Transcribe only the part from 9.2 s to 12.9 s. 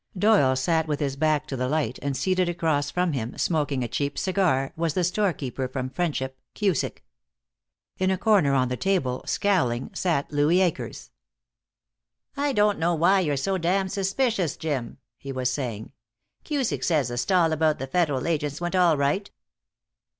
scowling, sat Louis Akers. "I don't